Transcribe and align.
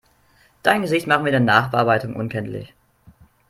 Dein 0.63 0.81
Gesicht 0.81 1.05
machen 1.05 1.25
wir 1.25 1.31
in 1.31 1.45
der 1.45 1.53
Nachbearbeitung 1.61 2.15
unkenntlich. 2.15 2.73